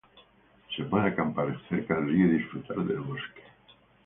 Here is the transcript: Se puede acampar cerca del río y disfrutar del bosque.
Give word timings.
Se 0.75 0.83
puede 0.85 1.09
acampar 1.09 1.55
cerca 1.69 1.93
del 1.93 2.07
río 2.07 2.25
y 2.33 2.37
disfrutar 2.39 2.77
del 2.77 3.01
bosque. 3.01 3.43